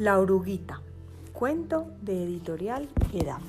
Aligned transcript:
La 0.00 0.18
oruguita. 0.18 0.80
Cuento 1.34 1.92
de 2.00 2.24
editorial 2.24 2.88
Edad. 3.12 3.42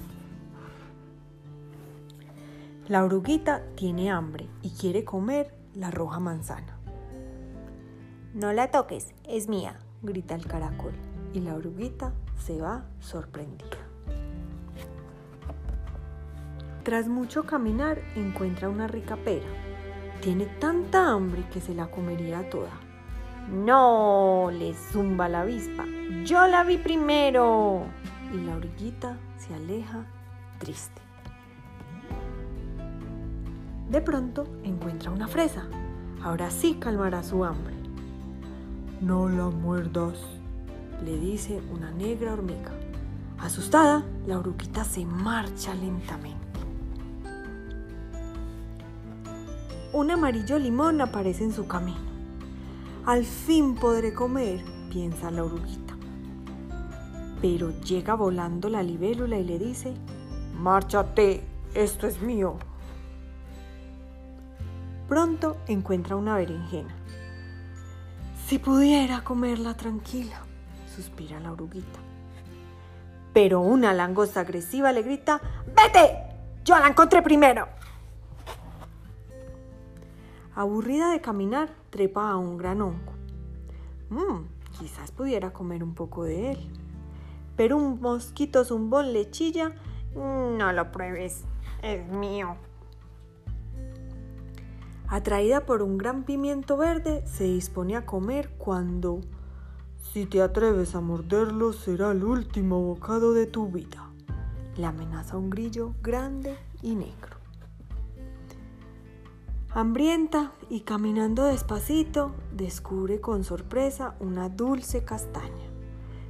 La 2.89 3.05
oruguita 3.05 3.63
tiene 3.75 4.11
hambre 4.11 4.49
y 4.61 4.71
quiere 4.71 5.05
comer 5.05 5.55
la 5.75 5.91
roja 5.91 6.19
manzana. 6.19 6.77
No 8.33 8.51
la 8.51 8.69
toques, 8.69 9.13
es 9.29 9.47
mía, 9.47 9.79
grita 10.01 10.35
el 10.35 10.45
caracol 10.45 10.91
y 11.31 11.39
la 11.39 11.55
oruguita 11.55 12.11
se 12.37 12.59
va 12.59 12.83
sorprendida. 12.99 13.77
Tras 16.83 17.07
mucho 17.07 17.45
caminar 17.45 18.01
encuentra 18.17 18.67
una 18.67 18.89
rica 18.89 19.15
pera. 19.15 19.47
Tiene 20.19 20.47
tanta 20.59 21.11
hambre 21.11 21.47
que 21.47 21.61
se 21.61 21.73
la 21.73 21.89
comería 21.89 22.49
toda 22.49 22.90
no, 23.49 24.49
le 24.51 24.73
zumba 24.73 25.27
la 25.27 25.41
avispa. 25.41 25.85
Yo 26.25 26.47
la 26.47 26.63
vi 26.63 26.77
primero. 26.77 27.83
Y 28.33 28.37
la 28.45 28.55
orillita 28.55 29.17
se 29.37 29.53
aleja 29.53 30.05
triste. 30.59 31.01
De 33.89 34.01
pronto 34.01 34.47
encuentra 34.63 35.11
una 35.11 35.27
fresa. 35.27 35.67
Ahora 36.23 36.49
sí 36.49 36.75
calmará 36.75 37.23
su 37.23 37.43
hambre. 37.43 37.73
No 39.01 39.27
la 39.27 39.49
muerdas, 39.49 40.19
le 41.03 41.17
dice 41.17 41.61
una 41.73 41.91
negra 41.91 42.33
hormiga. 42.33 42.71
Asustada, 43.39 44.03
la 44.27 44.37
oruguita 44.37 44.83
se 44.83 45.03
marcha 45.05 45.73
lentamente. 45.73 46.37
Un 49.93 50.11
amarillo 50.11 50.57
limón 50.57 51.01
aparece 51.01 51.43
en 51.43 51.51
su 51.51 51.67
camino. 51.67 52.10
Al 53.05 53.25
fin 53.25 53.73
podré 53.73 54.13
comer, 54.13 54.63
piensa 54.91 55.31
la 55.31 55.43
oruguita. 55.43 55.95
Pero 57.41 57.71
llega 57.81 58.13
volando 58.13 58.69
la 58.69 58.83
libélula 58.83 59.39
y 59.39 59.43
le 59.43 59.57
dice, 59.57 59.95
Márchate, 60.53 61.43
esto 61.73 62.05
es 62.05 62.21
mío. 62.21 62.57
Pronto 65.09 65.57
encuentra 65.67 66.15
una 66.15 66.35
berenjena. 66.35 66.95
Si 68.45 68.59
pudiera 68.59 69.23
comerla 69.23 69.75
tranquila, 69.75 70.41
suspira 70.95 71.39
la 71.39 71.53
oruguita. 71.53 71.99
Pero 73.33 73.61
una 73.61 73.93
langosta 73.93 74.41
agresiva 74.41 74.91
le 74.91 75.01
grita, 75.01 75.41
¡Vete! 75.65 76.17
Yo 76.63 76.77
la 76.77 76.87
encontré 76.87 77.23
primero. 77.23 77.67
Aburrida 80.53 81.11
de 81.11 81.21
caminar, 81.21 81.73
trepa 81.89 82.29
a 82.29 82.37
un 82.37 82.57
gran 82.57 82.81
hongo. 82.81 83.13
Mmm, 84.09 84.45
quizás 84.77 85.11
pudiera 85.11 85.53
comer 85.53 85.83
un 85.83 85.95
poco 85.95 86.23
de 86.23 86.51
él. 86.51 86.69
Pero 87.55 87.77
un 87.77 88.01
mosquito 88.01 88.65
zumbón 88.65 89.13
le 89.13 89.29
chilla. 89.29 89.73
No 90.13 90.73
lo 90.73 90.91
pruebes, 90.91 91.45
es 91.81 92.05
mío. 92.09 92.57
Atraída 95.07 95.65
por 95.65 95.81
un 95.81 95.97
gran 95.97 96.23
pimiento 96.23 96.77
verde, 96.77 97.25
se 97.25 97.43
dispone 97.43 97.95
a 97.95 98.05
comer 98.05 98.49
cuando, 98.57 99.19
si 100.13 100.25
te 100.25 100.41
atreves 100.41 100.95
a 100.95 101.01
morderlo, 101.01 101.73
será 101.73 102.11
el 102.11 102.23
último 102.23 102.81
bocado 102.81 103.33
de 103.33 103.45
tu 103.45 103.67
vida. 103.67 104.09
Le 104.77 104.85
amenaza 104.85 105.35
un 105.35 105.49
grillo 105.49 105.93
grande 106.01 106.57
y 106.81 106.95
negro. 106.95 107.40
Hambrienta 109.73 110.51
y 110.69 110.81
caminando 110.81 111.45
despacito, 111.45 112.33
descubre 112.51 113.21
con 113.21 113.45
sorpresa 113.45 114.15
una 114.19 114.49
dulce 114.49 115.05
castaña. 115.05 115.71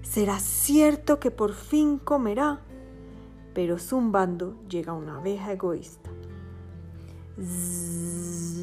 ¿Será 0.03 0.37
cierto 0.37 1.19
que 1.19 1.31
por 1.31 1.53
fin 1.55 1.97
comerá? 1.97 2.59
Pero 3.55 3.79
zumbando 3.79 4.61
llega 4.69 4.93
una 4.93 5.17
abeja 5.17 5.53
egoísta. 5.53 6.11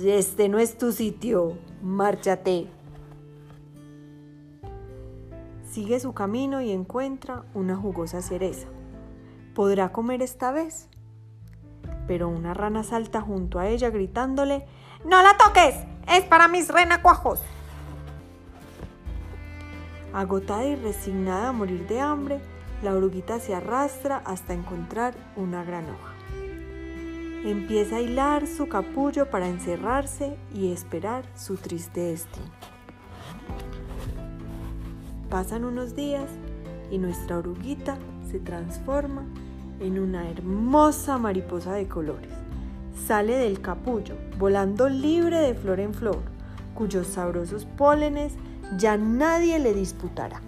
este 0.05 0.49
no 0.49 0.61
es 0.61 0.78
tu 0.78 0.93
sitio, 0.93 1.59
márchate. 1.83 2.69
Sigue 5.69 5.99
su 5.99 6.12
camino 6.12 6.61
y 6.61 6.71
encuentra 6.71 7.44
una 7.53 7.75
jugosa 7.75 8.22
cereza. 8.22 8.69
¿Podrá 9.56 9.91
comer 9.91 10.22
esta 10.22 10.53
vez? 10.53 10.88
Pero 12.08 12.28
una 12.28 12.54
rana 12.54 12.82
salta 12.82 13.20
junto 13.20 13.60
a 13.60 13.69
ella 13.69 13.91
gritándole, 13.91 14.66
¡No 15.04 15.22
la 15.22 15.36
toques! 15.36 15.76
¡Es 16.08 16.24
para 16.24 16.48
mis 16.48 16.69
renacuajos! 16.69 17.41
Agotada 20.12 20.64
y 20.64 20.74
resignada 20.74 21.50
a 21.50 21.52
morir 21.52 21.86
de 21.86 22.00
hambre, 22.00 22.41
la 22.82 22.94
oruguita 22.94 23.38
se 23.38 23.54
arrastra 23.54 24.22
hasta 24.24 24.54
encontrar 24.54 25.14
una 25.36 25.62
gran 25.62 25.84
hoja. 25.84 26.14
Empieza 27.44 27.96
a 27.96 28.00
hilar 28.00 28.46
su 28.46 28.69
capullo 28.69 29.30
para 29.30 29.46
encerrarse 29.46 30.36
y 30.52 30.72
esperar 30.72 31.25
su 31.36 31.56
triste 31.56 32.00
destino. 32.00 32.46
Pasan 35.28 35.64
unos 35.64 35.94
días 35.94 36.30
y 36.90 36.98
nuestra 36.98 37.38
oruguita 37.38 37.98
se 38.30 38.40
transforma 38.40 39.25
en 39.81 39.99
una 39.99 40.28
hermosa 40.28 41.19
mariposa 41.19 41.72
de 41.75 41.89
colores. 41.89 42.33
Sale 43.06 43.37
del 43.37 43.61
capullo, 43.61 44.16
volando 44.39 44.89
libre 44.89 45.39
de 45.39 45.55
flor 45.55 45.81
en 45.81 45.94
flor, 45.94 46.19
cuyos 46.75 47.06
sabrosos 47.06 47.65
pólenes 47.65 48.34
ya 48.77 48.97
nadie 48.97 49.59
le 49.59 49.75
disputará. 49.75 50.41